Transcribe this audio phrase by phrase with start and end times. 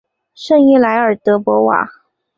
[0.33, 1.87] 圣伊莱尔德博瓦。